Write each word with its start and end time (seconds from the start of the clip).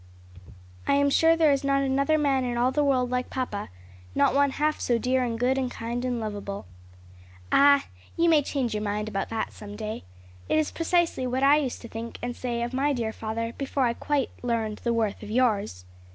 "I 0.87 0.95
am 0.95 1.11
sure 1.11 1.35
there 1.35 1.51
is 1.51 1.63
not 1.63 1.83
another 1.83 2.17
man 2.17 2.43
in 2.43 2.57
all 2.57 2.71
the 2.71 2.83
world 2.83 3.11
like 3.11 3.29
papa; 3.29 3.69
not 4.15 4.33
one 4.33 4.49
half 4.49 4.79
so 4.79 4.97
dear 4.97 5.23
and 5.23 5.39
good 5.39 5.59
and 5.59 5.69
kind 5.69 6.03
and 6.03 6.19
lovable." 6.19 6.65
"Ah, 7.51 7.85
you 8.17 8.27
may 8.27 8.41
change 8.41 8.73
your 8.73 8.81
mind 8.81 9.07
about 9.07 9.29
that 9.29 9.53
some 9.53 9.75
day. 9.75 10.03
It 10.49 10.57
is 10.57 10.71
precisely 10.71 11.27
what 11.27 11.43
I 11.43 11.57
used 11.57 11.83
to 11.83 11.87
think 11.87 12.17
and 12.19 12.35
say 12.35 12.63
of 12.63 12.73
my 12.73 12.93
dear 12.93 13.13
father, 13.13 13.53
before 13.59 13.83
I 13.85 13.93
quite 13.93 14.31
learned 14.41 14.79
the 14.79 14.91
worth 14.91 15.21
of 15.21 15.29
yours." 15.29 15.85